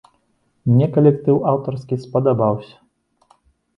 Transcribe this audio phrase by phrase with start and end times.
[0.69, 2.75] Мне калектыў аўтарскі спадабаўся.